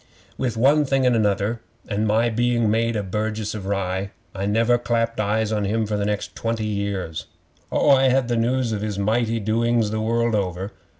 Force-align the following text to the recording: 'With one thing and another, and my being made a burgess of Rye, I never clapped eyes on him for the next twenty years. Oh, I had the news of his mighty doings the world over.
'With 0.35 0.57
one 0.57 0.83
thing 0.83 1.05
and 1.05 1.15
another, 1.15 1.61
and 1.87 2.07
my 2.07 2.31
being 2.31 2.71
made 2.71 2.95
a 2.95 3.03
burgess 3.03 3.53
of 3.53 3.67
Rye, 3.67 4.09
I 4.33 4.47
never 4.47 4.79
clapped 4.79 5.19
eyes 5.19 5.51
on 5.51 5.63
him 5.63 5.85
for 5.85 5.95
the 5.95 6.07
next 6.07 6.35
twenty 6.35 6.65
years. 6.65 7.27
Oh, 7.71 7.91
I 7.91 8.05
had 8.09 8.27
the 8.27 8.35
news 8.35 8.71
of 8.71 8.81
his 8.81 8.97
mighty 8.97 9.39
doings 9.39 9.91
the 9.91 10.01
world 10.01 10.33
over. 10.33 10.71